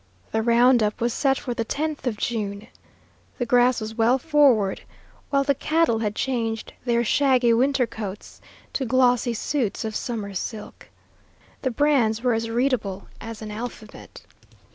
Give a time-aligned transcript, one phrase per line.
[0.31, 2.65] The round up was set for the 10th of June.
[3.37, 4.81] The grass was well forward,
[5.29, 8.41] while the cattle had changed their shaggy winter coats
[8.73, 10.89] to glossy suits of summer silk.
[11.61, 14.23] The brands were as readable as an alphabet.